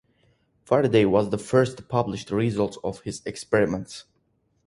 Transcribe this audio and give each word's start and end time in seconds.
Faraday 0.65 1.05
was 1.05 1.29
the 1.29 1.37
first 1.37 1.77
to 1.77 1.83
publish 1.83 2.25
the 2.25 2.33
results 2.35 2.79
of 2.83 3.01
his 3.01 3.21
experiments. 3.23 4.05